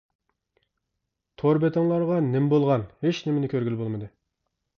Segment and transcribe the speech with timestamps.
[1.41, 4.11] تور بېتىڭلارغا نېمە بولغان، ھېچنېمىنى كۆرگىلى بولمىدى.